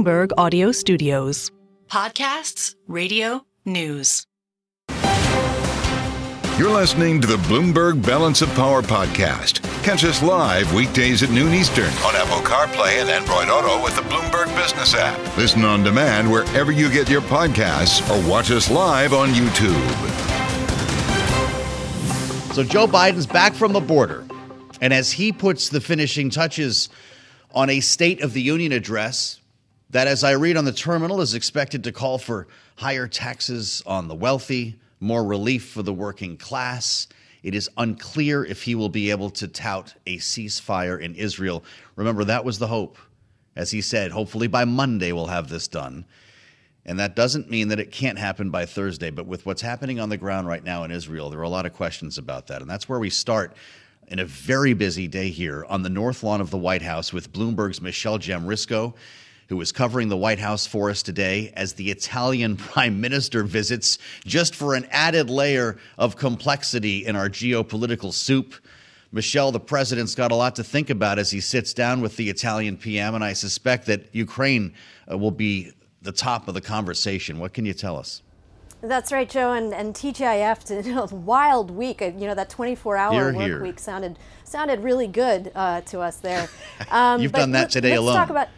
[0.00, 1.50] Bloomberg Audio Studios.
[1.88, 4.26] Podcasts, radio, news.
[6.58, 9.62] You're listening to the Bloomberg Balance of Power podcast.
[9.82, 14.00] Catch us live weekdays at noon Eastern on Apple CarPlay and Android Auto with the
[14.02, 15.18] Bloomberg Business app.
[15.36, 19.74] Listen on demand wherever you get your podcasts or watch us live on YouTube.
[22.54, 24.26] So Joe Biden's back from the border.
[24.80, 26.88] And as he puts the finishing touches
[27.52, 29.39] on a State of the Union address,
[29.90, 34.08] that, as I read on the terminal, is expected to call for higher taxes on
[34.08, 37.08] the wealthy, more relief for the working class.
[37.42, 41.64] It is unclear if he will be able to tout a ceasefire in Israel.
[41.96, 42.98] Remember, that was the hope.
[43.56, 46.04] As he said, hopefully by Monday we'll have this done.
[46.86, 49.10] And that doesn't mean that it can't happen by Thursday.
[49.10, 51.66] But with what's happening on the ground right now in Israel, there are a lot
[51.66, 52.62] of questions about that.
[52.62, 53.54] And that's where we start
[54.08, 57.32] in a very busy day here on the North Lawn of the White House with
[57.32, 58.94] Bloomberg's Michelle Jamrisko
[59.50, 63.98] who is covering the White House for us today as the Italian prime minister visits,
[64.24, 68.54] just for an added layer of complexity in our geopolitical soup.
[69.10, 72.30] Michelle, the president's got a lot to think about as he sits down with the
[72.30, 74.72] Italian PM, and I suspect that Ukraine
[75.10, 77.40] uh, will be the top of the conversation.
[77.40, 78.22] What can you tell us?
[78.82, 82.00] That's right, Joe, and, and TGIF did a wild week.
[82.00, 83.60] You know that 24-hour work here.
[83.60, 86.48] week sounded sounded really good uh, to us there.
[86.90, 88.16] Um, You've done that let- today let's alone.
[88.16, 88.48] Talk about,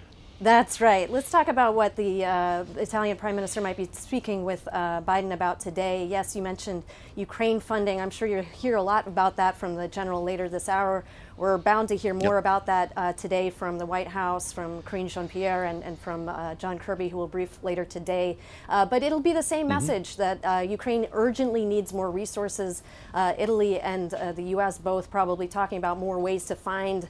[0.43, 1.09] that's right.
[1.09, 5.33] Let's talk about what the uh, Italian Prime Minister might be speaking with uh, Biden
[5.33, 6.05] about today.
[6.05, 6.83] Yes, you mentioned
[7.15, 8.01] Ukraine funding.
[8.01, 11.05] I'm sure you'll hear a lot about that from the general later this hour.
[11.37, 12.41] We're bound to hear more Yep.
[12.43, 16.29] about that uh, today from the White House, from Karine Jean Pierre, and, and from
[16.29, 18.37] uh, John Kirby, who will brief later today.
[18.69, 22.83] Uh, but it'll be the same message that uh, Ukraine urgently needs more resources.
[23.15, 24.79] Uh, Italy and uh, the U.S.
[24.79, 27.09] both probably talking about more ways to find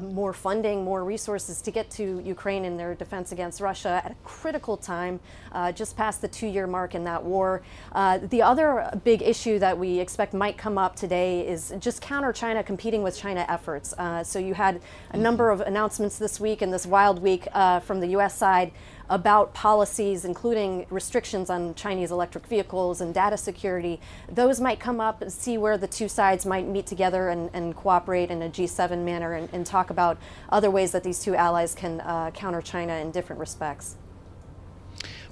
[0.00, 4.14] more funding, more resources to get to Ukraine in their defense against Russia at a
[4.24, 5.20] critical time,
[5.52, 7.62] uh, just past the two year mark in that war.
[7.92, 12.32] Uh, the other big issue that we expect might come up today is just counter
[12.32, 13.92] China competing with China efforts.
[13.98, 14.80] Uh, so you had
[15.10, 18.36] a number of announcements this week and this wild week uh, from the U.S.
[18.36, 18.72] side
[19.08, 24.00] about policies, including restrictions on Chinese electric vehicles and data security.
[24.28, 27.76] Those might come up and see where the two sides might meet together and, and
[27.76, 30.18] cooperate in a G7 manner and, and talk about
[30.48, 33.96] other ways that these two allies can uh, counter China in different respects.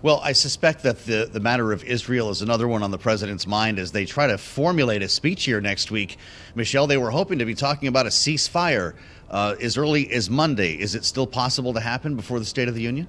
[0.03, 3.47] Well, I suspect that the, the matter of Israel is another one on the president's
[3.47, 6.17] mind as they try to formulate a speech here next week.
[6.57, 8.95] Michelle, they were hoping to be talking about a ceasefire
[9.31, 10.73] uh, as early as Monday.
[10.75, 13.07] Is it still possible to happen before the State of the Union?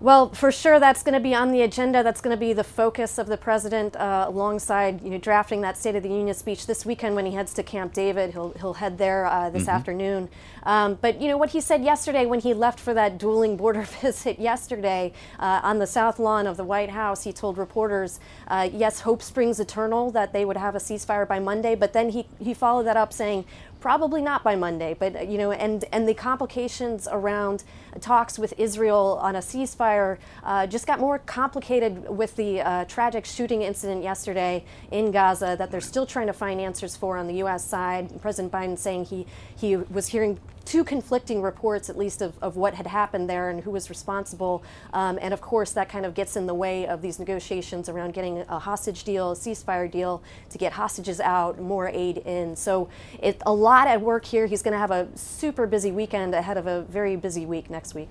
[0.00, 2.02] Well, for sure, that's going to be on the agenda.
[2.02, 5.76] That's going to be the focus of the president, uh, alongside you know drafting that
[5.76, 8.32] State of the Union speech this weekend when he heads to Camp David.
[8.32, 10.30] He'll he'll head there uh, this afternoon.
[10.62, 13.82] Um, but you know what he said yesterday when he left for that dueling border
[14.00, 17.24] visit yesterday uh, on the south lawn of the White House.
[17.24, 21.40] He told reporters, uh, "Yes, hope springs eternal that they would have a ceasefire by
[21.40, 23.44] Monday." But then he he followed that up saying,
[23.80, 27.64] Probably not by Monday, but you know, and and the complications around
[28.00, 33.24] talks with Israel on a ceasefire uh, just got more complicated with the uh, tragic
[33.24, 37.34] shooting incident yesterday in Gaza that they're still trying to find answers for on the
[37.34, 37.64] U.S.
[37.64, 38.20] side.
[38.20, 42.74] President Biden saying he he was hearing two conflicting reports, at least, of, of what
[42.74, 44.62] had happened there and who was responsible.
[44.92, 48.14] Um, and of course, that kind of gets in the way of these negotiations around
[48.14, 52.54] getting a hostage deal, a ceasefire deal to get hostages out, more aid in.
[52.54, 52.88] So
[53.20, 54.46] it, a lot at work here.
[54.46, 57.79] He's going to have a super busy weekend ahead of a very busy week next
[57.94, 58.10] week.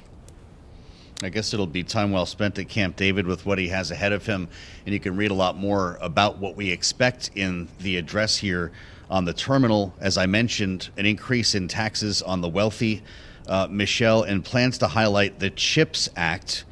[1.22, 4.14] I guess it'll be time well spent at Camp David with what he has ahead
[4.14, 4.48] of him.
[4.86, 8.72] And you can read a lot more about what we expect in the address here
[9.10, 9.94] on the terminal.
[10.00, 13.04] As I mentioned, an increase in taxes on the wealthy,
[13.48, 16.64] uh, Michelle, and plans to highlight the CHIPS Act,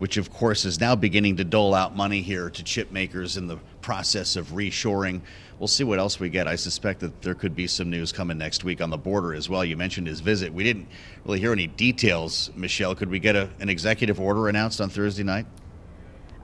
[0.00, 3.46] which of course is now beginning to dole out money here to chip makers in
[3.46, 5.20] the process of reshoring.
[5.62, 6.48] We'll see what else we get.
[6.48, 9.48] I suspect that there could be some news coming next week on the border as
[9.48, 9.64] well.
[9.64, 10.52] You mentioned his visit.
[10.52, 10.88] We didn't
[11.24, 12.96] really hear any details, Michelle.
[12.96, 15.46] Could we get a, an executive order announced on Thursday night?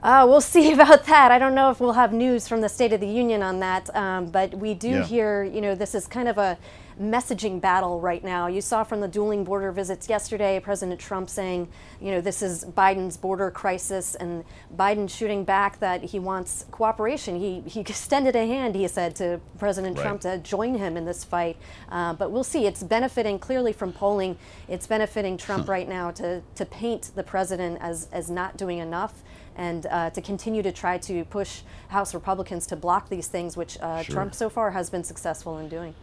[0.01, 1.31] Uh, we'll see about that.
[1.31, 3.93] I don't know if we'll have news from the State of the Union on that,
[3.95, 5.03] um, but we do Yeah.
[5.03, 6.57] hear, you know, this is kind of a
[7.01, 8.47] messaging battle right now.
[8.47, 11.69] You saw from the dueling border visits yesterday, President Trump saying,
[12.01, 14.43] you know, this is Biden's border crisis, and
[14.75, 17.37] Biden shooting back that he wants cooperation.
[17.39, 20.03] He, he extended a hand, he said, to President Right.
[20.03, 21.55] Trump to join him in this fight.
[21.89, 22.65] Uh, but we'll see.
[22.67, 24.37] It's benefiting clearly from polling.
[24.67, 29.23] It's benefiting Trump right now to, to paint the president as, as not doing enough
[29.55, 33.77] and uh, to continue to try to push House Republicans to block these things, which
[33.79, 34.13] uh, Sure.
[34.13, 35.93] Trump so far has been successful in doing.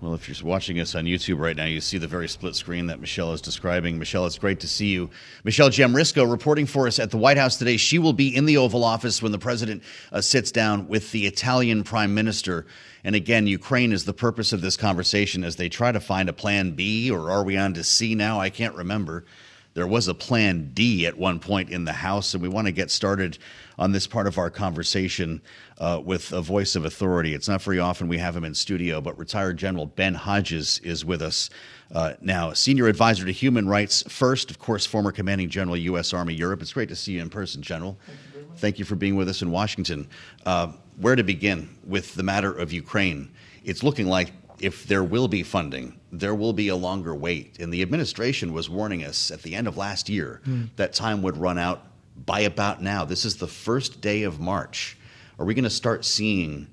[0.00, 2.88] Well, if you're watching us on YouTube right now, you see the very split screen
[2.88, 3.98] that Michelle is describing.
[3.98, 5.08] Michelle, it's great to see you.
[5.44, 7.78] Michelle Jamrisko reporting for us at the White House today.
[7.78, 9.82] She will be in the Oval Office when the president
[10.12, 12.66] uh, sits down with the Italian prime minister.
[13.02, 16.34] And again, Ukraine is the purpose of this conversation as they try to find a
[16.34, 18.38] plan B, or are we on to C now?
[18.38, 19.24] I can't remember.
[19.74, 22.72] There was a plan D at one point in the House, and we want to
[22.72, 23.38] get started
[23.76, 25.42] on this part of our conversation
[25.78, 27.34] uh, with a voice of authority.
[27.34, 31.04] It's not very often we have him in studio, but retired General Ben Hodges is
[31.04, 31.50] with us
[31.92, 32.52] uh, now.
[32.52, 36.14] Senior advisor to human rights first, of course, former commanding general, U.S.
[36.14, 36.62] Army Europe.
[36.62, 37.98] It's great to see you in person, General.
[38.06, 40.08] Thank you, Thank you for being with us in Washington.
[40.46, 43.32] Uh, where to begin with the matter of Ukraine?
[43.64, 47.58] It's looking like if there will be funding, there will be a longer wait.
[47.58, 50.68] And the administration was warning us at the end of last year mm.
[50.76, 51.86] that time would run out
[52.24, 53.04] by about now.
[53.04, 54.96] This is the first day of March.
[55.38, 56.68] Are we going to start seeing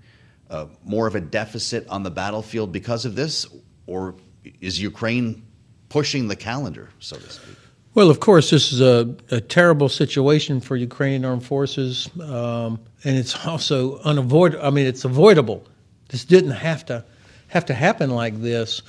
[0.49, 3.47] uh, more of a deficit on the battlefield because of this?
[3.87, 4.15] Or
[4.59, 5.43] is Ukraine
[5.89, 7.57] pushing the calendar, so to speak?
[7.93, 13.17] Well, of course, this is a, a terrible situation for Ukrainian armed forces, um, and
[13.17, 14.65] it's also unavoidable.
[14.65, 15.65] I mean, it's avoidable.
[16.07, 17.03] This didn't have to
[17.51, 18.81] have to happen like this.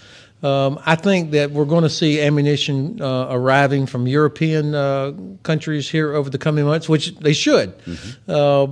[0.42, 5.12] Um, I think that we're going to see ammunition uh, arriving from European uh,
[5.42, 7.78] countries here over the coming months, which they should.
[7.78, 8.30] Mm-hmm.
[8.30, 8.66] Uh,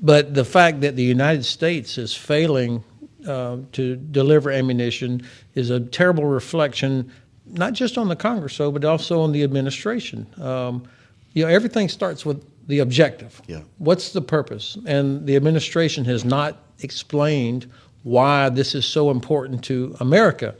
[0.00, 2.84] but the fact that the United States is failing
[3.26, 5.22] uh, to deliver ammunition
[5.54, 7.10] is a terrible reflection,
[7.46, 10.26] not just on the Congress, though, but also on the administration.
[10.40, 10.88] Um,
[11.32, 13.40] you know, everything starts with the objective.
[13.46, 13.62] Yeah.
[13.78, 14.78] What's the purpose?
[14.86, 17.66] And the administration has not explained
[18.02, 20.54] why this is so important to America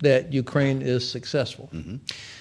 [0.00, 1.68] that Ukraine is successful.
[1.72, 1.96] Mm-hmm.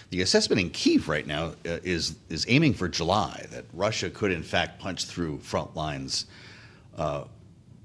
[0.10, 4.32] The assessment in Kiev right now uh, is is aiming for July that Russia could
[4.32, 6.28] in fact punch through front lines
[6.98, 7.24] uh,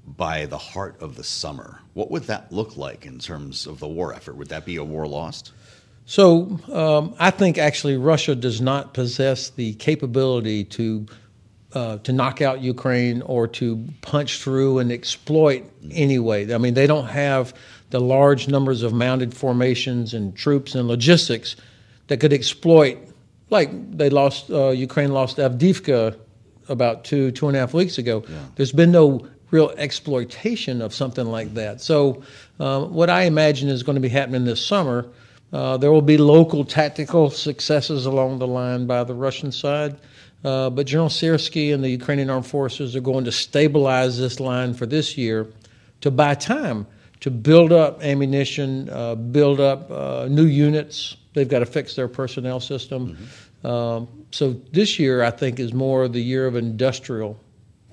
[0.06, 1.80] by the heart of the summer.
[1.94, 4.36] What would that look like in terms of the war effort?
[4.36, 5.52] Would that be a war lost?
[6.04, 11.06] So um, I think actually Russia does not possess the capability to
[11.74, 16.52] uh, to knock out Ukraine or to punch through and exploit anyway.
[16.52, 17.54] I mean, they don't have
[17.90, 21.56] the large numbers of mounted formations and troops and logistics
[22.08, 22.98] that could exploit,
[23.50, 26.16] like they lost, uh, Ukraine lost Avdiivka
[26.68, 28.24] about two, two and a half weeks ago.
[28.28, 28.38] Yeah.
[28.56, 31.80] There's been no real exploitation of something like that.
[31.80, 32.22] So,
[32.58, 35.06] uh, what I imagine is going to be happening this summer,
[35.52, 39.96] uh, there will be local tactical successes along the line by the Russian side.
[40.44, 44.74] Uh, but General Syrskyi and the Ukrainian armed forces are going to stabilize this line
[44.74, 45.46] for this year
[46.00, 46.86] to buy time
[47.22, 51.16] to build up ammunition, uh, build up uh, new units.
[51.34, 53.16] They've got to fix their personnel system.
[53.16, 53.66] Mm-hmm.
[53.66, 57.38] Um, so this year, I think, is more the year of industrial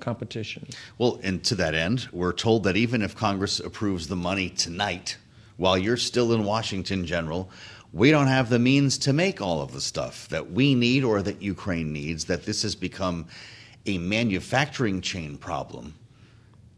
[0.00, 0.66] competition.
[0.98, 5.16] Well, and to that end, we're told that even if Congress approves the money tonight,
[5.58, 7.48] while you're still in Washington, General,
[7.92, 11.22] we don't have the means to make all of the stuff that we need or
[11.22, 13.26] that Ukraine needs, that this has become
[13.86, 15.94] a manufacturing chain problem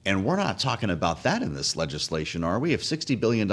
[0.05, 2.73] and we're not talking about that in this legislation, are we?
[2.73, 3.49] If $60 billion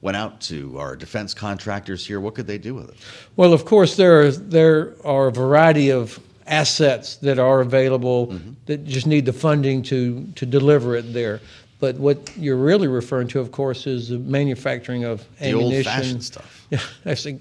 [0.00, 2.96] went out to our defense contractors here, what could they do with it?
[3.36, 8.52] Well, of course, there are, there are a variety of assets that are available mm-hmm.
[8.66, 11.40] that just need the funding to, to deliver it there.
[11.80, 16.20] But what you're really referring to, of course, is the manufacturing of the ammunition.
[16.20, 16.56] stuff.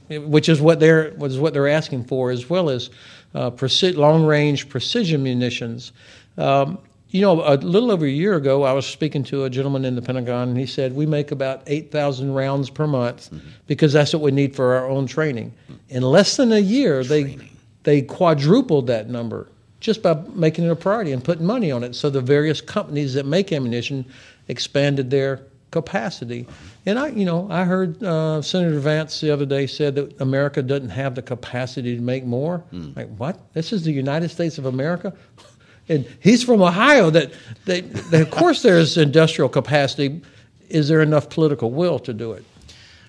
[0.09, 2.89] Yeah, which is what they're what is what they're asking for, as well as
[3.35, 5.91] uh, preci- long-range precision munitions.
[6.37, 6.79] Um,
[7.11, 9.95] you know, a little over a year ago, I was speaking to a gentleman in
[9.95, 13.49] the Pentagon, and he said, We make about 8,000 rounds per month mm-hmm.
[13.65, 15.51] because that's what we need for our own training.
[15.51, 15.73] Mm-hmm.
[15.89, 17.37] In less than a year, they,
[17.83, 19.47] they quadrupled that number
[19.79, 21.95] just by making it a priority and putting money on it.
[21.95, 24.05] So the various companies that make ammunition
[24.49, 25.41] expanded their
[25.71, 26.45] capacity.
[26.85, 30.61] And I, you know, I heard uh, Senator Vance the other day said that America
[30.61, 32.63] doesn't have the capacity to make more.
[32.73, 32.97] Mm.
[32.97, 33.53] Like what?
[33.53, 35.13] This is the United States of America
[35.89, 37.09] and he's from Ohio.
[37.09, 37.33] That,
[37.65, 40.21] they, that of course there's industrial capacity.
[40.69, 42.45] Is there enough political will to do it?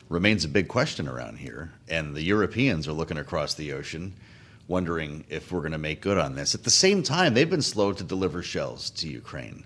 [0.09, 4.13] Remains a big question around here, and the Europeans are looking across the ocean,
[4.67, 6.55] wondering if we're going to make good on this.
[6.55, 9.65] At the same time, they've been slow to deliver shells to Ukraine.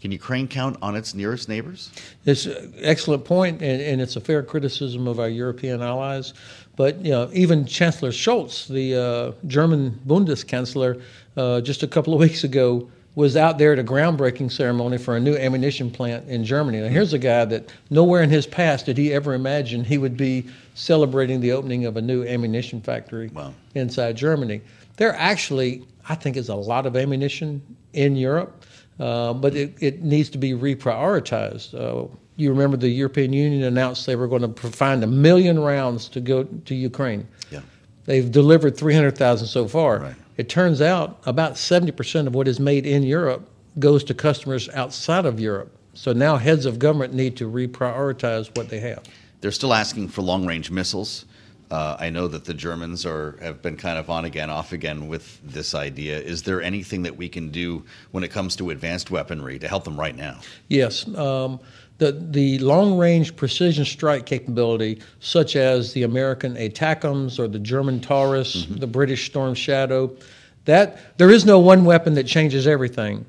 [0.00, 1.90] Can Ukraine count on its nearest neighbors?
[2.24, 6.32] It's an excellent point, and, and it's a fair criticism of our European allies.
[6.76, 11.02] But you know, even Chancellor Scholz, the uh, German Bundeskanzler,
[11.36, 15.16] uh, just a couple of weeks ago was out there at a groundbreaking ceremony for
[15.16, 16.80] a new ammunition plant in Germany.
[16.80, 20.16] Now, here's a guy that nowhere in his past did he ever imagine he would
[20.16, 23.52] be celebrating the opening of a new ammunition factory wow.
[23.74, 24.62] inside Germany.
[24.96, 27.60] There actually, I think, is a lot of ammunition
[27.92, 28.64] in Europe,
[29.00, 31.74] uh, but it, it needs to be reprioritized.
[31.74, 36.08] Uh, you remember the European Union announced they were going to find a million rounds
[36.10, 37.26] to go to Ukraine.
[37.50, 37.60] Yeah.
[38.04, 39.98] They've delivered 300,000 so far.
[40.00, 40.14] Right.
[40.36, 45.26] It turns out about 70% of what is made in Europe goes to customers outside
[45.26, 45.74] of Europe.
[45.94, 49.02] So now heads of government need to reprioritize what they have.
[49.40, 51.24] They're still asking for long range missiles.
[51.70, 55.06] Uh, I know that the Germans are have been kind of on again, off again
[55.06, 56.18] with this idea.
[56.18, 59.84] Is there anything that we can do when it comes to advanced weaponry to help
[59.84, 60.40] them right now?
[60.68, 61.06] Yes.
[61.16, 61.60] Um,
[61.98, 68.00] the, the long range precision strike capability, such as the American ATACMS or the German
[68.00, 70.16] Taurus, the British Storm Shadow,
[70.64, 73.26] that there is no one weapon that changes everything.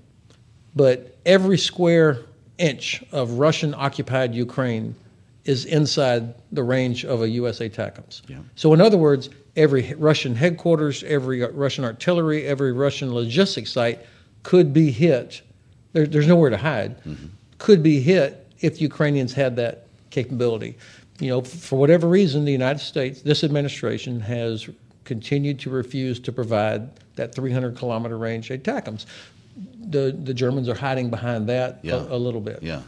[0.73, 2.19] But every square
[2.57, 4.95] inch of Russian occupied Ukraine
[5.45, 7.59] is inside the range of a U.S.
[7.59, 8.21] ATACMS.
[8.27, 8.37] Yeah.
[8.55, 13.99] So, in other words, every Russian headquarters, every Russian artillery, every Russian logistics site
[14.43, 15.41] could be hit.
[15.93, 16.97] There, there's nowhere to hide.
[17.03, 17.27] Mm-hmm.
[17.57, 20.77] Could be hit if Ukrainians had that capability.
[21.19, 24.69] You know, for whatever reason, the United States, this administration has
[25.03, 29.05] continued to refuse to provide that 300 kilometer range ATACMS.
[29.89, 31.95] The the Germans are hiding behind that Yeah.
[31.95, 32.63] a, a little bit.
[32.63, 32.81] Yeah.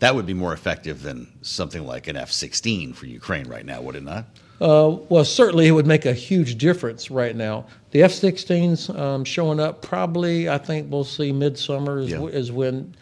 [0.00, 3.80] That would be more effective than something like an F 16 for Ukraine right now,
[3.82, 4.24] would it not?
[4.60, 7.64] Uh, well, certainly it would make a huge difference right now.
[7.92, 12.24] The F-16s um, showing up probably, I think we'll see midsummer is, Yeah.
[12.26, 12.94] is when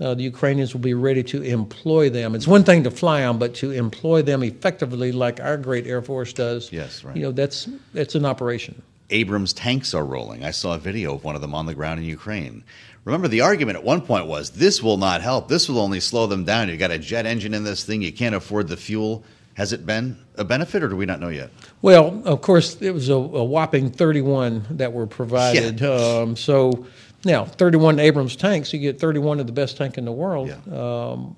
[0.00, 2.34] uh, the Ukrainians will be ready to employ them.
[2.34, 6.02] It's one thing to fly them, but to employ them effectively, like our great Air
[6.02, 6.70] Force does.
[6.72, 7.16] Yes, right.
[7.16, 8.80] You know, that's that's an operation.
[9.10, 10.44] Abrams tanks are rolling.
[10.44, 12.64] I saw a video of one of them on the ground in Ukraine.
[13.04, 15.48] Remember, the argument at one point was this will not help.
[15.48, 16.68] This will only slow them down.
[16.68, 18.02] You've got a jet engine in this thing.
[18.02, 19.24] You can't afford the fuel.
[19.54, 21.50] Has it been a benefit, or do we not know yet?
[21.82, 25.82] Well, of course, it was a, a whopping 31 that were provided.
[25.82, 26.86] Um, so
[27.24, 30.48] now, 31 Abrams tanks, you get 31 of the best tank in the world.
[30.48, 31.10] Yeah.
[31.10, 31.36] Um,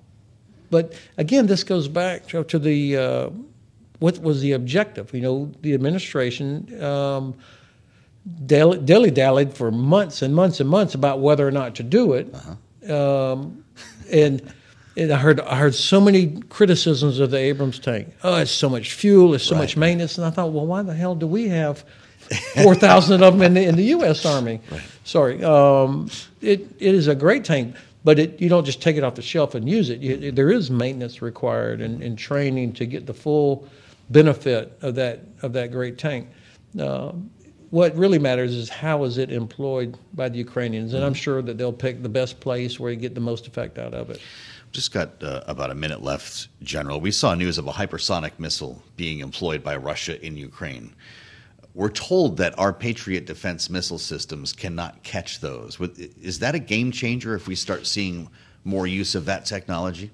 [0.71, 3.31] but again, this goes back to, to the uh,
[4.01, 5.15] what was the objective?
[5.15, 7.35] You know, the administration um,
[8.47, 12.35] dilly dallied for months and months and months about whether or not to do it,
[12.91, 13.65] um,
[14.13, 14.53] and.
[14.97, 18.13] And I heard I heard so many criticisms of the Abrams tank.
[18.25, 20.93] Oh, it's so much fuel, it's so much maintenance, and I thought, well, why the
[20.93, 21.85] hell do we have
[22.63, 24.27] four thousand of them in the, in the U.S.
[24.27, 24.61] Army?
[25.05, 26.11] Sorry, um,
[26.41, 29.23] it it is a great tank, but it, you don't just take it off the
[29.23, 30.01] shelf and use it.
[30.01, 33.69] You, there is maintenance required and, and training to get the full
[34.11, 36.29] benefit of that of that great tank.
[36.79, 37.13] Uh,
[37.71, 41.57] what really matters is how is it employed by the Ukrainians, and I'm sure that
[41.57, 44.21] they'll pick the best place where you get the most effect out of it.
[44.73, 47.01] Just got uh, about a minute left, General.
[47.01, 50.95] We saw news of a hypersonic missile being employed by Russia in Ukraine.
[51.75, 55.79] We're told that our Patriot defense missile systems cannot catch those.
[56.21, 58.29] Is that a game changer if we start seeing
[58.65, 60.11] more use of that technology?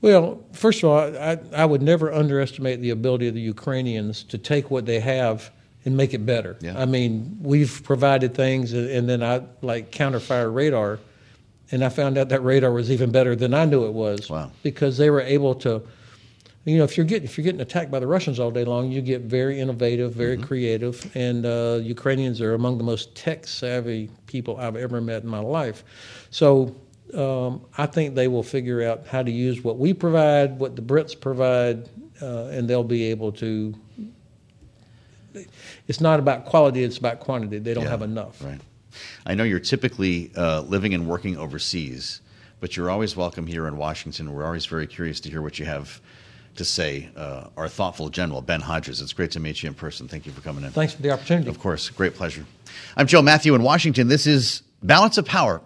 [0.00, 4.38] Well, first of all, I, I would never underestimate the ability of the Ukrainians to
[4.38, 5.52] take what they have
[5.84, 6.56] and make it better.
[6.60, 6.80] Yeah.
[6.80, 10.98] I mean, we've provided things, and then I like counterfire radar,
[11.70, 14.28] and I found out that radar was even better than I knew it was.
[14.28, 14.50] Wow.
[14.62, 15.82] Because they were able to,
[16.64, 18.90] you know, if you're getting if you're getting attacked by the Russians all day long,
[18.90, 24.10] you get very innovative, very creative, and uh, Ukrainians are among the most tech savvy
[24.26, 25.82] people I've ever met in my life.
[26.30, 26.76] So
[27.14, 30.82] um, I think they will figure out how to use what we provide, what the
[30.82, 31.88] Brits provide,
[32.20, 33.74] uh, and they'll be able to.
[35.88, 37.58] It's not about quality; it's about quantity.
[37.58, 38.42] They don't Yeah, have enough.
[38.42, 38.60] Right.
[39.24, 42.20] I know you're typically uh, living and working overseas,
[42.60, 44.32] but you're always welcome here in Washington.
[44.32, 46.00] We're always very curious to hear what you have
[46.56, 47.08] to say.
[47.16, 49.00] Uh, our thoughtful general, Ben Hodges.
[49.00, 50.08] It's great to meet you in person.
[50.08, 50.70] Thank you for coming in.
[50.70, 51.48] Thanks for the opportunity.
[51.48, 52.44] Of course, great pleasure.
[52.96, 54.08] I'm Joe Mathieu in Washington.
[54.08, 55.60] This is Balance of Power.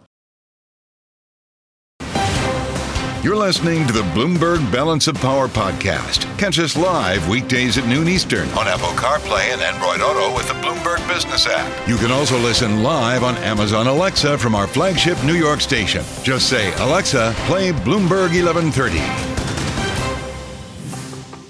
[3.24, 6.26] You're listening to the Bloomberg Balance of Power podcast.
[6.38, 10.52] Catch us live weekdays at noon Eastern on Apple CarPlay and Android Auto with the
[10.52, 11.88] Bloomberg Business app.
[11.88, 16.04] You can also listen live on Amazon Alexa from our flagship New York station.
[16.22, 19.43] Just say, Alexa, play Bloomberg 1130.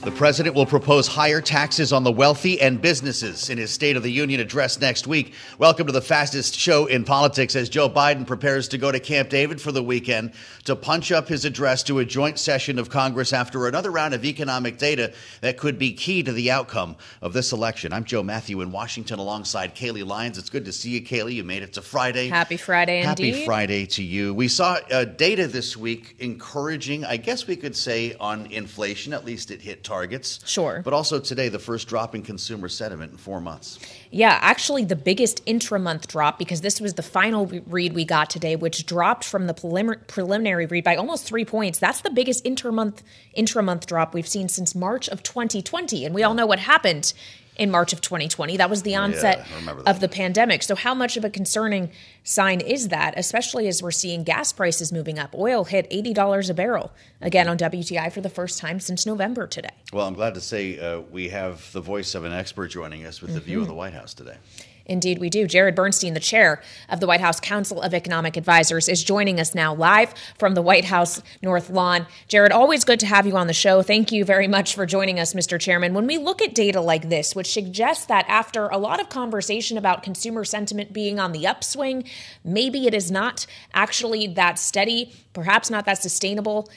[0.05, 4.03] The president will propose higher taxes on the wealthy and businesses in his State of
[4.03, 5.33] the Union address next week.
[5.57, 9.31] Welcome to the fastest show in politics as Joe Biden prepares to go to Camp
[9.31, 10.33] David for the weekend
[10.65, 14.27] to punch up his address to a joint session of Congress after another round of
[14.27, 17.91] economic data that could be key to the outcome of this election.
[17.91, 20.37] I'm Joe Mathieu in Washington alongside Kailey Leinz.
[20.37, 21.33] It's good to see you, Kailey.
[21.33, 22.29] You made it to Friday.
[22.29, 23.47] Happy Friday, Happy indeed.
[23.47, 24.35] Friday to you.
[24.35, 29.15] We saw uh, data this week encouraging, I guess we could say, on inflation.
[29.15, 29.94] At least it hit target.
[29.95, 30.41] Targets.
[30.45, 30.83] Sure.
[30.85, 33.79] But also today, the first drop in consumer sentiment in four months.
[34.11, 38.57] Yeah, actually, the biggest intra-month drop because this was the final read we got today,
[38.57, 41.79] which dropped from the prelim- preliminary read by almost three points.
[41.79, 43.03] That's the biggest intra-month
[43.35, 47.13] intra-month drop we've seen since March of 2020, and we all know what happened
[47.57, 48.57] in March of 2020.
[48.57, 49.47] That was the onset
[49.87, 50.63] of the pandemic.
[50.63, 51.91] So, how much of a concerning
[52.23, 55.35] sign is that, especially as we're seeing gas prices moving up?
[55.35, 59.69] Oil hit $80 a barrel again on WTI for the first time since November today.
[59.93, 63.21] Well, I'm glad to say uh, we have the voice of an expert joining us
[63.21, 63.39] with mm-hmm.
[63.39, 64.37] the view of the White House today.
[64.87, 65.47] Indeed, we do.
[65.47, 66.61] Jared Bernstein, the chair
[66.91, 70.61] of the White House Council of Economic Advisors, is joining us now live from the
[70.61, 72.07] White House North Lawn.
[72.29, 73.83] Jared, always good to have you on the show.
[73.83, 75.59] Thank you very much for joining us, Mr.
[75.59, 75.95] Chairman.
[75.95, 79.79] When we look at data like this, which suggests that after a lot of conversation
[79.79, 82.05] about consumer sentiment being on the upswing,
[82.45, 86.69] maybe it is not actually that steady, perhaps not that sustainable,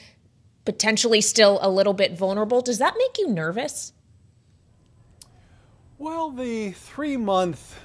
[0.64, 3.92] potentially still a little bit vulnerable, does that make you nervous?
[5.98, 7.78] Well, the three month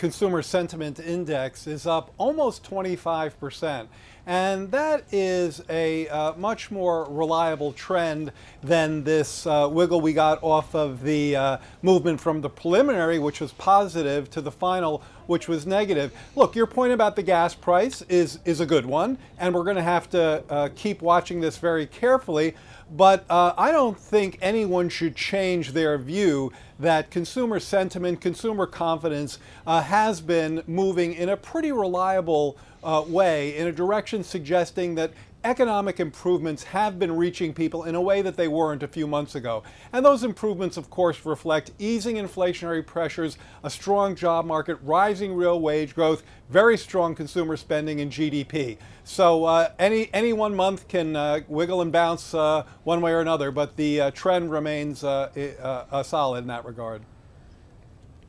[0.00, 3.86] consumer sentiment index is up almost 25%.
[4.26, 10.42] And that is a uh, much more reliable trend than this uh, wiggle we got
[10.42, 15.48] off of the uh, movement from the preliminary, which was positive, to the final, which
[15.48, 16.14] was negative.
[16.34, 19.76] Look, your point about the gas price is, is a good one, and we're going
[19.76, 22.54] to have to uh, keep watching this very carefully.
[22.90, 29.38] But uh, I don't think anyone should change their view that consumer sentiment, consumer confidence
[29.66, 35.12] uh, has been moving in a pretty reliable uh, way in a direction suggesting that
[35.44, 39.34] economic improvements have been reaching people in a way that they weren't a few months
[39.34, 39.62] ago.
[39.92, 45.60] And those improvements, of course, reflect easing inflationary pressures, a strong job market, rising real
[45.60, 48.78] wage growth, very strong consumer spending and GDP.
[49.04, 53.20] So uh, any any one month can uh, wiggle and bounce uh, one way or
[53.20, 57.02] another, but the uh, trend remains uh, uh, solid in that regard.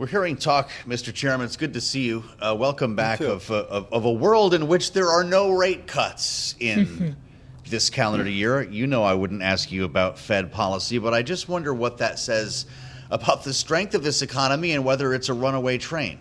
[0.01, 1.13] We're hearing talk, Mr.
[1.13, 1.45] Chairman.
[1.45, 2.23] It's good to see you.
[2.39, 5.85] Uh, welcome back of, uh, of, of, a world in which there are no rate
[5.85, 7.15] cuts in
[7.69, 8.63] this calendar year.
[8.63, 12.17] You know, I wouldn't ask you about Fed policy, but I just wonder what that
[12.17, 12.65] says
[13.11, 16.17] about the strength of this economy and whether it's a runaway train.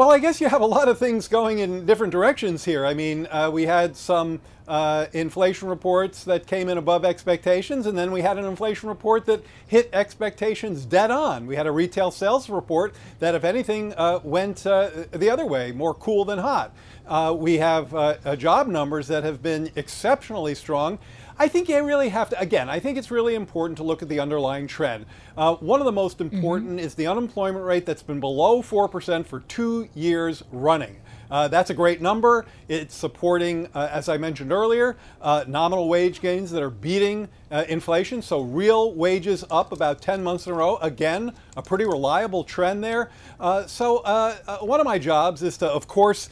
[0.00, 2.86] Well, I guess you have a lot of things going in different directions here.
[2.86, 7.98] I mean, uh, we had some uh, inflation reports that came in above expectations, and
[7.98, 11.46] then we had an inflation report that hit expectations dead on.
[11.46, 15.70] We had a retail sales report that, if anything, uh, went uh, the other way,
[15.70, 16.72] more cool than hot.
[17.06, 20.98] Uh, we have uh, job numbers that have been exceptionally strong.
[21.40, 24.10] I think you really have to, again, I think it's really important to look at
[24.10, 25.06] the underlying trend.
[25.38, 26.36] Uh, one of the most mm-hmm.
[26.36, 26.80] important mm-hmm.
[26.80, 31.00] is the unemployment rate that's been below 4% for two years running.
[31.30, 32.46] Uh, that's a great number.
[32.68, 37.64] It's supporting, uh, as I mentioned earlier, uh, nominal wage gains that are beating uh,
[37.68, 38.22] inflation.
[38.22, 40.76] So real wages up about 10 months in a row.
[40.76, 43.10] Again, a pretty reliable trend there.
[43.38, 46.28] Uh, so uh, one of my jobs is to, of course,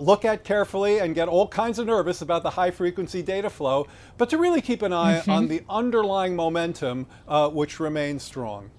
[0.00, 3.86] look at carefully and get all kinds of nervous about the high frequency data flow,
[4.18, 5.30] but to really keep an eye mm-hmm.
[5.30, 7.06] on the underlying momentum,
[7.52, 8.70] which remains strong.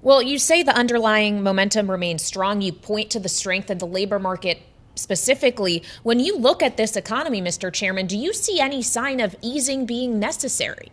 [0.00, 2.62] Well, you say the underlying momentum remains strong.
[2.62, 4.62] You point to the strength of the labor market
[4.94, 5.82] specifically.
[6.02, 7.72] When you look at this economy, Mr.
[7.72, 10.92] Chairman, do you see any sign of easing being necessary?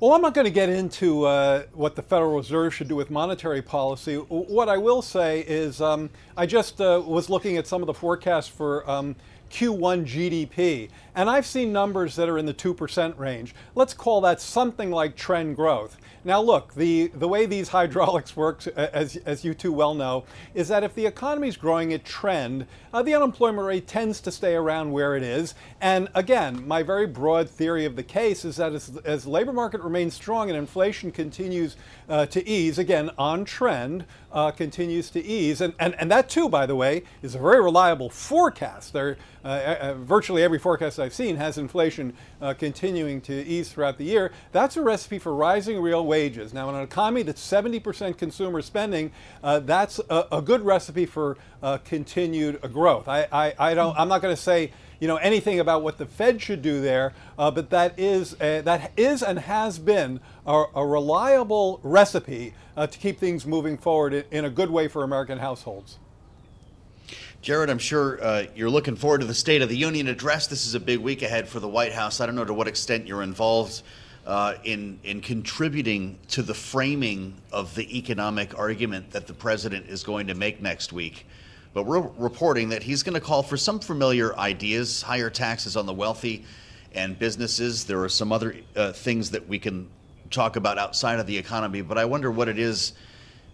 [0.00, 3.08] Well, I'm not going to get into uh, what the Federal Reserve should do with
[3.08, 4.16] monetary policy.
[4.16, 7.94] What I will say is um, I just uh, was looking at some of the
[7.94, 9.14] forecasts for um,
[9.52, 13.54] Q1 GDP, and I've seen numbers that are in the 2% range.
[13.76, 15.98] Let's call that something like trend growth.
[16.24, 20.68] Now, look, the, the way these hydraulics work, as, as you two well know, is
[20.68, 24.54] that if the economy is growing at trend, uh, the unemployment rate tends to stay
[24.54, 25.54] around where it is.
[25.80, 29.52] And again, my very broad theory of the case is that as, as the labor
[29.52, 31.76] market remains strong and inflation continues
[32.08, 35.60] uh, to ease, again, on trend, uh, continues to ease.
[35.60, 38.92] And, and, and that, too, by the way, is a very reliable forecast.
[38.92, 43.98] There, uh, uh, virtually every forecast I've seen has inflation uh, continuing to ease throughout
[43.98, 44.30] the year.
[44.52, 46.52] That's a recipe for rising real wages.
[46.52, 51.38] Now, in an economy that's 70% consumer spending, uh, that's a, a, good recipe for
[51.62, 53.08] uh, continued growth.
[53.08, 56.04] I, I, I don't, I'm not going to say you know anything about what the
[56.04, 60.64] Fed should do there, uh, but that is a, that is and has been a,
[60.74, 65.02] a reliable recipe uh, to keep things moving forward in, in, a good way for
[65.02, 65.98] American households.
[67.40, 70.46] Jared, I'm sure uh, you're looking forward to the State of the Union address.
[70.46, 72.20] This is a big week ahead for the White House.
[72.20, 73.82] I don't know to what extent you're involved
[74.26, 80.02] uh, in in contributing to the framing of the economic argument that the president is
[80.04, 81.26] going to make next week.
[81.74, 85.86] But we're reporting that he's going to call for some familiar ideas: higher taxes on
[85.86, 86.44] the wealthy
[86.94, 87.84] and businesses.
[87.84, 89.88] There are some other uh, things that we can
[90.30, 92.92] talk about outside of the economy, but I wonder what it is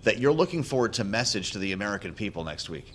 [0.02, 2.92] that you're looking forward to message to the American people next week.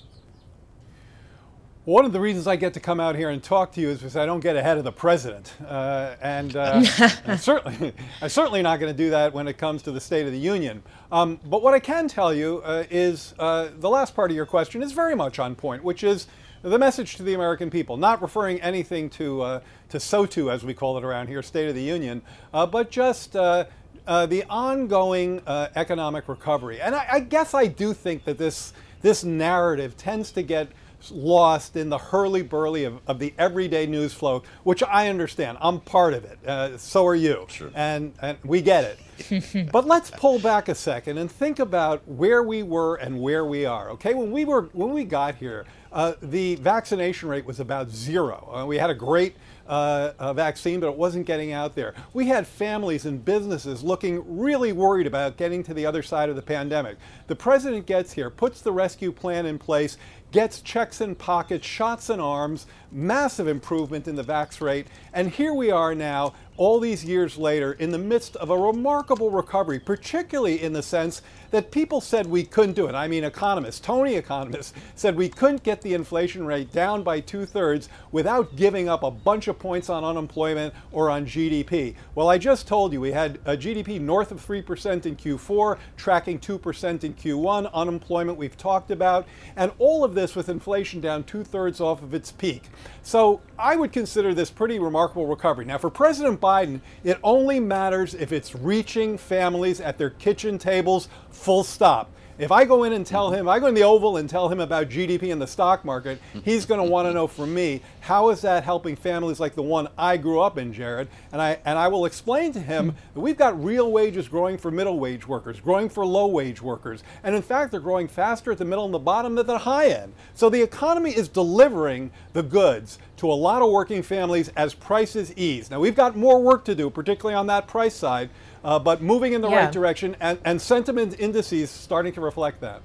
[1.86, 3.98] One of the reasons I get to come out here and talk to you is
[3.98, 6.82] because I don't get ahead of the president, uh, and uh,
[7.28, 7.92] I'm certainly,
[8.22, 10.40] I'm certainly not going to do that when it comes to the State of the
[10.40, 10.82] Union.
[11.12, 14.46] Um, but what I can tell you uh, is uh, the last part of your
[14.46, 16.28] question is very much on point, which is
[16.62, 20.74] the message to the American people, not referring anything to uh, to SOTU as we
[20.74, 22.22] call it around here, State of the Union,
[22.54, 23.34] uh, but just.
[23.34, 25.42] the ongoing
[25.76, 30.44] economic recovery, and I, I guess I do think that this this narrative tends to
[30.44, 30.70] get
[31.12, 35.58] lost in the hurly burly of, of, the everyday news flow, which I understand.
[35.62, 36.40] I'm part of it.
[36.46, 37.46] Uh, so are you.
[37.50, 37.72] Sure.
[37.74, 39.70] And, and we get it.
[39.72, 43.66] but let's pull back a second and think about where we were and where we
[43.66, 43.90] are.
[43.92, 48.50] Okay, when we were when we got here, uh, the vaccination rate was about zero.
[48.52, 49.36] Uh, we had a great
[49.68, 51.94] uh, a vaccine, but it wasn't getting out there.
[52.14, 56.36] We had families and businesses looking really worried about getting to the other side of
[56.36, 56.98] the pandemic.
[57.28, 59.98] The president gets here, puts the rescue plan in place,
[60.32, 64.88] gets checks in pockets, shots in arms, massive improvement in the vax rate.
[65.14, 69.32] And here we are now, all these years later, in the midst of a remarkable
[69.32, 72.96] recovery, particularly in the sense that people said we couldn't do it.
[72.96, 77.46] I mean, economists, Tony economists, said we couldn't get the inflation rate down by two
[77.46, 81.96] thirds without giving up a bunch of points on unemployment or on GDP.
[82.16, 86.40] Well, I just told you we had a GDP north of 3% in Q4, tracking
[86.40, 91.44] 2% in Q1, unemployment we've talked about, and all of this with inflation down two
[91.44, 92.64] thirds off of its peak.
[93.04, 95.66] So I would consider this pretty remarkable recovery.
[95.66, 101.08] Now, for President Biden, it only matters if it's reaching families at their kitchen tables,
[101.32, 102.12] full stop.
[102.44, 104.60] If I go in and tell him, I go in the Oval and tell him
[104.60, 108.32] about GDP and the stock market, he's going to want to know from me, how
[108.32, 111.08] is that helping families like the one I grew up in, Jared?
[111.32, 114.72] And I, and I will explain to him that we've got real wages growing for
[114.72, 117.04] middle wage workers, growing for low wage workers.
[117.24, 119.88] And in fact, they're growing faster at the middle and the bottom than the high
[119.88, 120.12] end.
[120.34, 125.32] So the economy is delivering the goods to a lot of working families as prices
[125.38, 125.72] ease.
[125.72, 128.30] Now, we've got more work to do, particularly on that price side
[128.64, 129.66] uh, but moving in the yeah.
[129.66, 132.82] right direction, and, and sentiment indices starting to reflect that.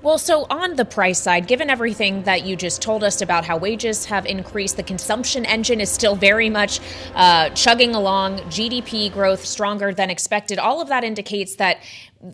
[0.00, 3.56] Well, so on the price side, given everything that you just told us about how
[3.56, 6.78] wages have increased, the consumption engine is still very much
[7.16, 10.60] uh, chugging along, GDP growth stronger than expected.
[10.60, 11.82] All of that indicates that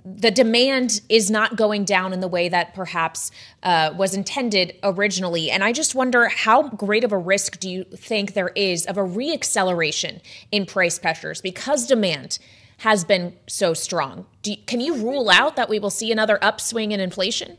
[0.04, 3.30] the demand is not going down in the way that perhaps
[3.62, 5.50] uh, was intended originally.
[5.50, 8.98] And I just wonder how great of a risk do you think there is of
[8.98, 10.20] a reacceleration
[10.52, 12.38] in price pressures because demand
[12.84, 14.26] has been so strong.
[14.44, 17.56] You, can you rule out that we will see another upswing in inflation?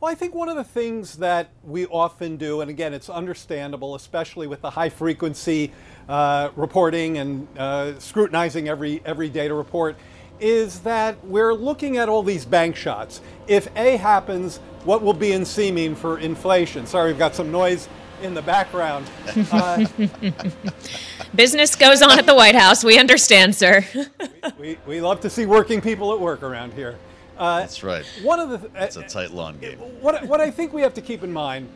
[0.00, 3.94] Well, I think one of the things that we often do, and again, it's understandable,
[3.94, 5.70] especially with the high frequency
[6.08, 9.94] uh, reporting and uh, scrutinizing every every data report,
[10.40, 13.20] is that we're looking at all these bank shots.
[13.46, 16.86] If A happens, what will B and C mean for inflation?
[16.86, 17.88] Sorry, we've got some noise
[18.22, 19.06] in the background.
[19.52, 19.84] Uh,
[21.34, 22.84] Business goes on at the White House.
[22.84, 23.84] We understand, sir.
[23.94, 24.04] we,
[24.58, 26.96] we, we, love to see working people at work around here.
[27.36, 28.04] Uh, That's right.
[28.22, 29.78] One of the th- it's a tight lawn game.
[29.78, 31.68] What, what I think we have to keep in mind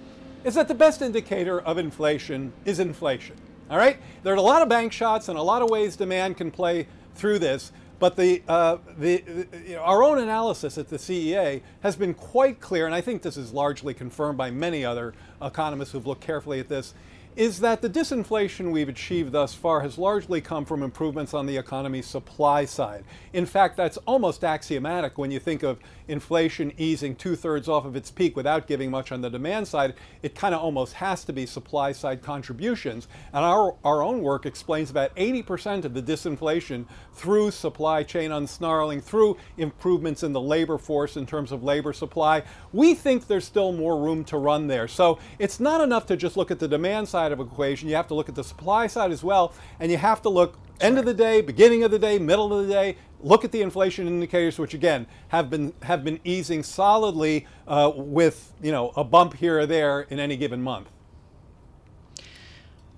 [0.45, 3.37] is that the best indicator of inflation is inflation.
[3.71, 3.99] All right?
[4.23, 6.87] There are a lot of bank shots and a lot of ways demand can play
[7.15, 7.73] through this.
[7.99, 12.13] But the, uh, the, the you know, our own analysis at the CEA has been
[12.13, 16.21] quite clear, and I think this is largely confirmed by many other economists who've looked
[16.21, 16.93] carefully at this,
[17.37, 21.57] is that the disinflation we've achieved thus far has largely come from improvements on the
[21.57, 23.05] economy's supply side.
[23.35, 27.95] In fact, that's almost axiomatic when you think of inflation easing two thirds off of
[27.95, 29.95] its peak without giving much on the demand side.
[30.23, 33.07] It kind of almost has to be supply side contributions.
[33.35, 39.03] And our, our own work explains about 80% of the disinflation through supply chain unsnarling,
[39.03, 42.43] through improvements in the labor force in terms of labor supply.
[42.73, 44.89] We think there's still more room to run there.
[44.89, 47.89] So it's not enough to just look at the demand side of equation.
[47.89, 50.59] You have to look at the supply side as well, and you have to look
[50.81, 52.97] end of the day, beginning of the day, middle of the day.
[53.21, 58.53] Look at the inflation indicators, which again have been have been easing solidly uh, with
[58.63, 60.89] you know a bump here or there in any given month.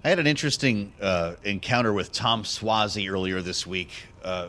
[0.05, 3.91] I had an interesting uh, encounter with Tom Suozzi earlier this week.
[4.23, 4.49] Uh,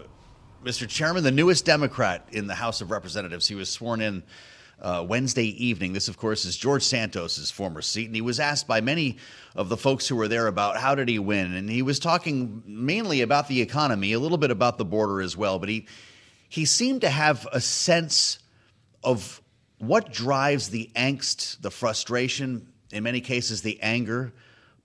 [0.63, 0.87] Mr.
[0.87, 4.23] Chairman, the newest Democrat in the House of Representatives, he was sworn in
[4.81, 5.93] uh, Wednesday evening.
[5.93, 9.17] This, of course, is George Santos's former seat, and he was asked by many
[9.55, 12.63] of the folks who were there about how did he win, and he was talking
[12.65, 15.87] mainly about the economy, a little bit about the border as well, but he
[16.49, 18.39] he seemed to have a sense
[19.03, 19.41] of
[19.77, 24.33] what drives the angst, the frustration, in many cases the anger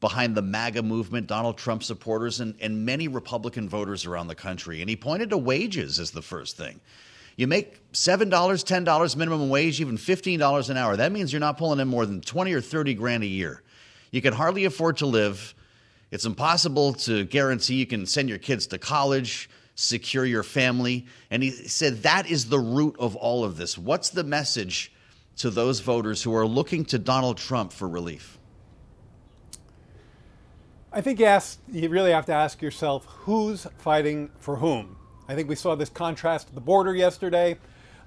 [0.00, 4.83] behind the MAGA movement, Donald Trump supporters, and, and many Republican voters around the country.
[4.83, 6.80] And he pointed to wages as the first thing.
[7.37, 10.97] You make $7, $10 minimum wage, even $15 an hour.
[10.97, 13.62] That means you're not pulling in more than 20 or 30 grand a year.
[14.11, 15.55] You can hardly afford to live.
[16.11, 21.07] It's impossible to guarantee you can send your kids to college, secure your family.
[21.31, 23.77] And he said that is the root of all of this.
[23.77, 24.92] What's the message
[25.38, 28.38] to those voters who are looking to Donald Trump for relief?
[30.92, 34.97] I think you, ask, you really have to ask yourself who's fighting for whom.
[35.26, 37.56] I think we saw this contrast at the border yesterday.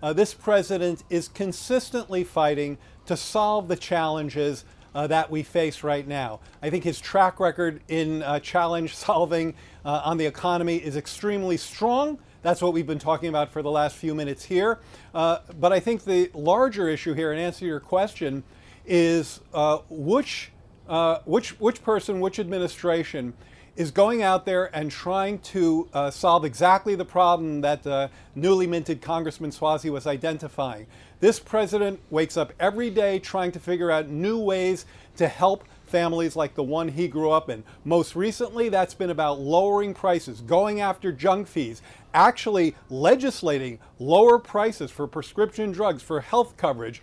[0.03, 2.77] Uh, this president is consistently fighting
[3.07, 6.39] to solve the challenges uh, that we face right now.
[6.61, 11.57] I think his track record in uh, challenge solving uh, on the economy is extremely
[11.57, 12.19] strong.
[12.43, 14.79] That's what we've been talking about for the last few minutes here.
[15.15, 18.43] Uh, but I think the larger issue here, and answer to your question,
[18.85, 20.51] is uh, which,
[21.25, 23.33] which, which person, which administration
[23.77, 28.65] is going out there and trying to uh, solve exactly the problem that uh, newly
[28.65, 30.87] minted Congressman Suozzi was identifying.
[31.19, 34.87] This president wakes up every day trying to figure out new ways
[35.17, 37.63] to help families like the one he grew up in.
[37.85, 41.83] Most recently, that's been about lowering prices, going after junk fees,
[42.15, 47.01] actually legislating lower prices for prescription drugs, for health coverage.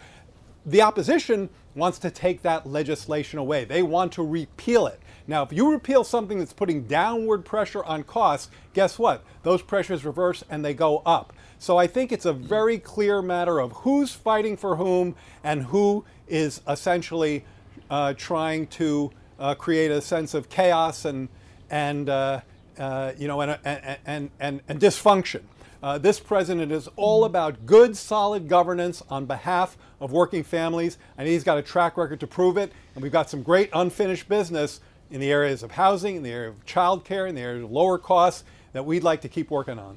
[0.66, 3.64] The opposition wants to take that legislation away.
[3.64, 5.00] They want to repeal it.
[5.26, 9.24] Now, if you repeal something that's putting downward pressure on costs, guess what?
[9.42, 11.32] Those pressures reverse and they go up.
[11.58, 16.04] So I think it's a very clear matter of who's fighting for whom and who
[16.28, 17.44] is essentially
[17.88, 21.28] uh, trying to uh, create a sense of chaos and
[21.70, 22.40] and uh,
[22.78, 25.42] uh you know and and and, and, dysfunction.
[25.82, 31.28] Uh, this president is all about good, solid governance on behalf of working families, and
[31.28, 32.72] he's got a track record to prove it.
[32.94, 34.80] And we've got some great unfinished business
[35.14, 37.98] in the areas of housing, in the area of childcare, in the area of lower
[37.98, 39.96] costs that we'd like to keep working on.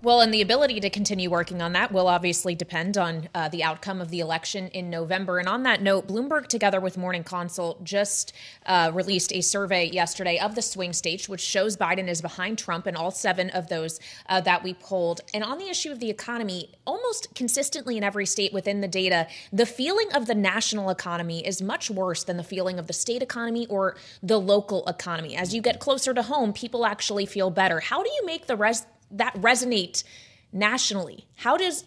[0.00, 3.64] Well, and the ability to continue working on that will obviously depend on uh, the
[3.64, 5.40] outcome of the election in November.
[5.40, 8.32] And on that note, Bloomberg, together with Morning Consult, just
[8.64, 12.86] uh, released a survey yesterday of the swing states, which shows Biden is behind Trump
[12.86, 15.20] in all seven of those uh, that we polled.
[15.34, 19.26] And on the issue of the economy, almost consistently in every state within the data,
[19.52, 23.20] the feeling of the national economy is much worse than the feeling of the state
[23.20, 25.34] economy or the local economy.
[25.34, 27.80] As you get closer to home, people actually feel better.
[27.80, 28.86] How do you make the rest?
[29.10, 30.04] That resonate
[30.52, 31.26] nationally?
[31.36, 31.84] How does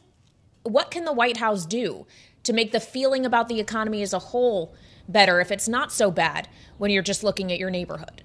[0.63, 2.05] what can the White House do
[2.43, 4.73] to make the feeling about the economy as a whole
[5.07, 8.23] better if it's not so bad when you're just looking at your neighborhood?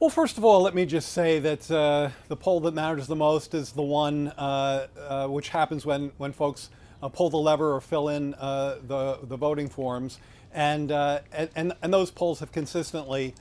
[0.00, 3.16] Well, first of all, let me just say that uh, the poll that matters the
[3.16, 6.70] most is the one uh, uh, which happens when, when folks
[7.02, 10.20] uh, pull the lever or fill in uh, the, the voting forms.
[10.52, 13.34] And, uh, and, and, those polls have consistently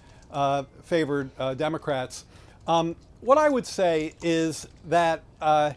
[0.83, 2.25] favored Democrats.
[2.67, 5.73] Um, what I would say is that uh,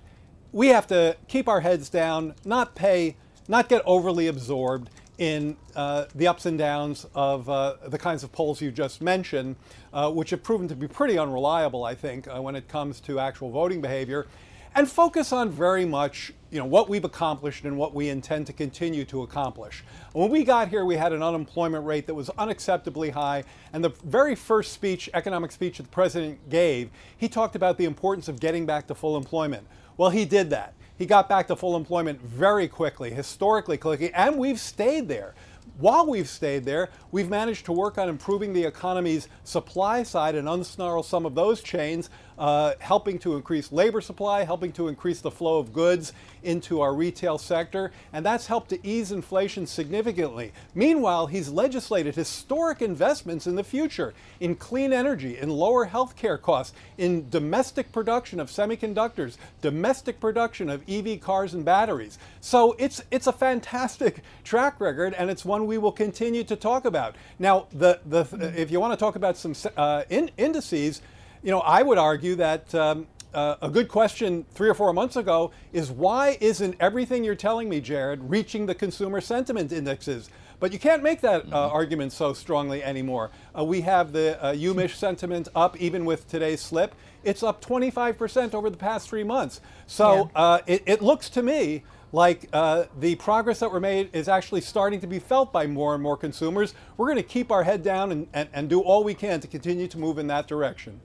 [0.52, 3.16] we have to keep our heads down, not pay,
[3.48, 8.32] not get overly absorbed in uh, the ups and downs of uh, the kinds of
[8.32, 9.54] polls you just mentioned,
[9.92, 13.20] uh, which have proven to be pretty unreliable, I think, uh, when it comes to
[13.20, 14.26] actual voting behavior
[14.74, 18.52] and focus on very much you know what we've accomplished and what we intend to
[18.52, 19.84] continue to accomplish.
[20.12, 23.90] When we got here, we had an unemployment rate that was unacceptably high, and the
[24.04, 28.40] very first speech, economic speech that the president gave, he talked about the importance of
[28.40, 29.66] getting back to full employment.
[29.96, 30.74] Well, he did that.
[30.98, 35.34] He got back to full employment very quickly, historically quickly, and we've stayed there.
[35.78, 40.46] While we've stayed there, we've managed to work on improving the economy's supply side and
[40.46, 45.30] unsnarl some of those chains uh, helping to increase labor supply, helping to increase the
[45.30, 50.50] flow of goods into our retail sector, and that's helped to ease inflation significantly.
[50.74, 56.38] Meanwhile, he's legislated historic investments in the future in clean energy, in lower health care
[56.38, 62.18] costs, in domestic production of semiconductors, domestic production of EV cars and batteries.
[62.40, 66.86] So it's it's a fantastic track record, and it's one we will continue to talk
[66.86, 67.16] about.
[67.38, 71.02] Now, the the if you want to talk about some uh, in, indices.
[71.42, 75.16] You know, I would argue that um, uh, a good question three or four months
[75.16, 80.28] ago is why isn't everything you're telling me, Jared, reaching the consumer sentiment indexes?
[80.58, 81.54] But you can't make that uh, mm-hmm.
[81.74, 83.30] argument so strongly anymore.
[83.58, 86.94] Uh, we have the uh, UMich sentiment up even with today's slip.
[87.24, 89.62] It's up 25% over the past three months.
[89.86, 90.40] So yeah.
[90.40, 94.60] Uh, it, it, looks to me like uh, the progress that we're made is actually
[94.60, 96.74] starting to be felt by more and more consumers.
[96.98, 99.48] We're going to keep our head down and, and, and do all we can to
[99.48, 101.00] continue to move in that direction.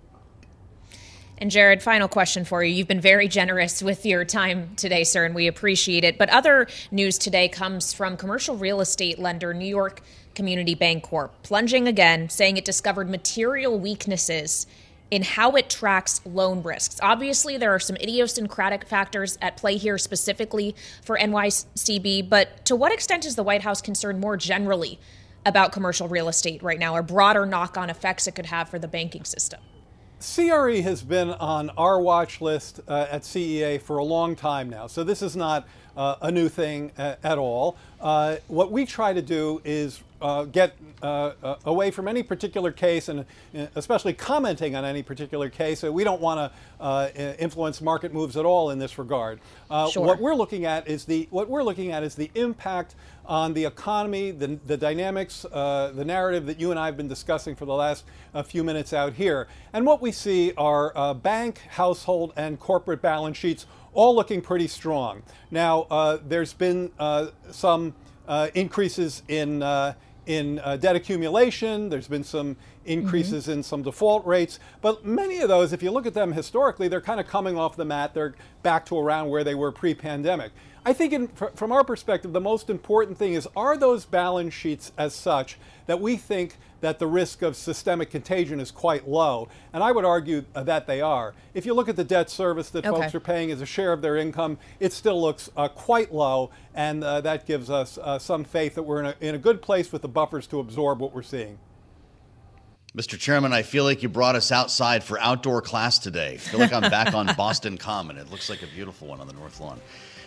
[1.37, 2.73] And Jared, final question for you.
[2.73, 6.17] You've been very generous with your time today, sir, and we appreciate it.
[6.17, 10.01] But other news today comes from commercial real estate lender New York
[10.33, 14.65] Community Bancorp, plunging again, saying it discovered material weaknesses
[15.11, 16.99] in how it tracks loan risks.
[17.03, 22.93] Obviously, there are some idiosyncratic factors at play here specifically for NYCB, but to what
[22.93, 24.99] extent is the White House concerned more generally
[25.45, 28.79] about commercial real estate right now or broader knock on effects it could have for
[28.79, 29.59] the banking system?
[30.19, 34.87] CRE has been on our watch list uh, at CEA for a long time now,
[34.87, 37.77] so this is not uh, a new thing uh, at all.
[37.99, 43.09] Uh, what we try to do is uh, get uh, away from any particular case,
[43.09, 43.25] and
[43.75, 45.83] especially commenting on any particular case.
[45.83, 49.39] we don't want to influence market moves at all in this regard.
[49.91, 50.05] Sure.
[50.05, 52.95] What we're looking at is the what we're looking at is the impact
[53.27, 57.07] on the economy, the, the dynamics, uh, the narrative that you and I have been
[57.07, 59.47] discussing for the last uh, few minutes out here.
[59.73, 64.67] And what we see are uh, bank, household, and corporate balance sheets all looking pretty
[64.67, 65.23] strong.
[65.51, 67.95] Now, uh, there's been uh, some
[68.27, 69.61] uh, increases in
[70.25, 71.89] in uh, debt accumulation.
[71.89, 73.53] There's been some increases mm-hmm.
[73.53, 77.01] in some default rates, but many of those, if you look at them historically, they're
[77.01, 78.13] kind of coming off the mat.
[78.13, 80.51] They're back to around where they were pre-pandemic.
[80.87, 84.91] I think in, from our perspective, the most important thing is are those balance sheets
[84.99, 89.49] as such that we think that the risk of systemic contagion is quite low?
[89.73, 91.33] And I would argue uh, that they are.
[91.55, 93.01] If you look at the debt service that okay.
[93.01, 96.51] folks are paying as a share of their income, it still looks uh, quite low,
[96.75, 99.63] and uh, that gives us uh, some faith that we're in a, in a good
[99.63, 101.57] place with the buffers to absorb what we're seeing.
[102.95, 103.19] Mr.
[103.19, 106.35] Chairman, I feel like you brought us outside for outdoor class today.
[106.35, 108.17] I feel like I'm back on Boston Common.
[108.17, 109.81] It looks like a beautiful one on the North Lawn.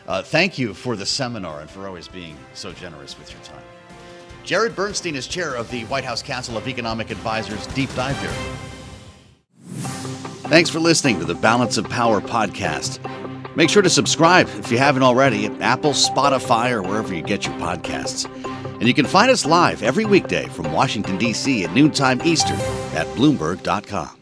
[0.07, 3.63] Uh, thank you for the seminar and for always being so generous with your time.
[4.45, 8.31] Jared Bernstein is chair of the White House Council of Economic Advisors Deep Dive here.
[10.51, 12.99] Thanks for listening to the Balance of Power podcast.
[13.57, 17.47] Make sure to subscribe if you haven't already at Apple, Spotify, or wherever you get
[17.47, 18.27] your podcasts.
[18.79, 21.65] And you can find us live every weekday from Washington, D.C.
[21.65, 22.61] at noontime Eastern
[22.95, 24.18] at Bloomberg.com.